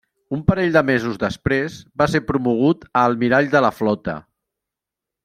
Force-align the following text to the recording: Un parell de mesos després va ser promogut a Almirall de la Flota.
Un 0.35 0.39
parell 0.45 0.71
de 0.77 0.81
mesos 0.87 1.19
després 1.23 1.75
va 2.03 2.07
ser 2.13 2.21
promogut 2.31 2.89
a 2.91 3.05
Almirall 3.11 3.51
de 3.53 3.63
la 3.67 3.73
Flota. 3.81 4.17